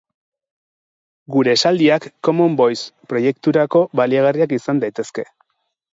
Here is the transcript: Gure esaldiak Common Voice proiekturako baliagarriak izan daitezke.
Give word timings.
Gure 1.35 1.53
esaldiak 1.57 2.07
Common 2.29 2.57
Voice 2.63 3.11
proiekturako 3.13 3.83
baliagarriak 4.01 4.57
izan 4.61 4.83
daitezke. 4.87 5.27